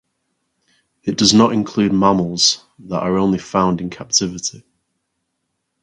It 1.03 1.15
does 1.15 1.31
not 1.31 1.53
include 1.53 1.93
mammals 1.93 2.65
that 2.79 3.03
are 3.03 3.19
only 3.19 3.37
found 3.37 3.79
in 3.81 3.91
captivity. 3.91 4.63